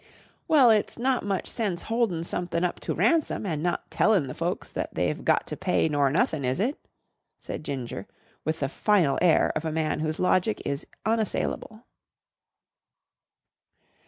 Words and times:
"Well, 0.47 0.71
it's 0.71 0.97
not 0.97 1.23
much 1.23 1.47
sense 1.47 1.83
holdin' 1.83 2.23
somethin' 2.23 2.63
up 2.63 2.79
to 2.79 2.95
ransom 2.95 3.45
and 3.45 3.61
not 3.61 3.91
tellin' 3.91 4.25
the 4.25 4.33
folks 4.33 4.71
that 4.71 4.95
they've 4.95 5.23
got 5.23 5.45
to 5.45 5.55
pay 5.55 5.87
nor 5.89 6.09
nothin', 6.09 6.43
is 6.43 6.59
it?" 6.59 6.79
said 7.39 7.63
Ginger 7.63 8.07
with 8.43 8.61
the 8.61 8.67
final 8.69 9.19
air 9.21 9.51
of 9.55 9.63
a 9.63 9.71
man 9.71 9.99
whose 9.99 10.19
logic 10.19 10.59
is 10.65 10.87
unassailable. 11.05 11.85